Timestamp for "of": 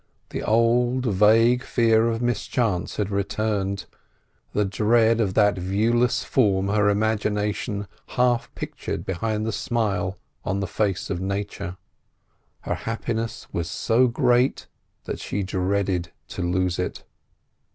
2.09-2.23, 5.21-5.35, 11.11-11.21